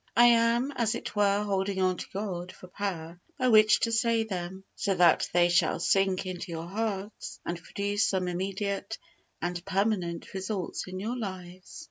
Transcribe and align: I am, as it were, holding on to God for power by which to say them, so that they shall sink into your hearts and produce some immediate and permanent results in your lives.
I 0.17 0.25
am, 0.25 0.71
as 0.71 0.95
it 0.95 1.15
were, 1.15 1.43
holding 1.43 1.79
on 1.79 1.97
to 1.97 2.07
God 2.11 2.51
for 2.51 2.67
power 2.67 3.21
by 3.37 3.49
which 3.49 3.81
to 3.81 3.91
say 3.91 4.23
them, 4.23 4.63
so 4.75 4.95
that 4.95 5.29
they 5.31 5.47
shall 5.47 5.79
sink 5.79 6.25
into 6.25 6.51
your 6.51 6.65
hearts 6.67 7.39
and 7.45 7.61
produce 7.61 8.07
some 8.07 8.27
immediate 8.27 8.97
and 9.43 9.63
permanent 9.63 10.33
results 10.33 10.87
in 10.87 10.99
your 10.99 11.15
lives. 11.19 11.79